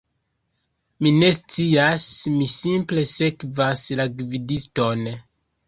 Mi 1.05 1.11
ne 1.17 1.29
scias, 1.39 2.07
mi 2.39 2.49
simple 2.55 3.05
sekvas 3.13 3.87
la 4.03 4.11
gvidiston 4.17 5.09